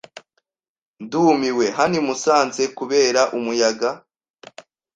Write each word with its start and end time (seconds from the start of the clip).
Ndumiwe 1.03 1.65
hano 1.77 1.95
i 2.01 2.03
Musanze 2.07 2.63
kubera 2.77 3.21
umuyaga. 3.37 3.89